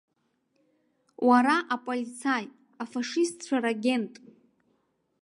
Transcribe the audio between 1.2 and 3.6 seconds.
Уара аполицаи, афашистцәа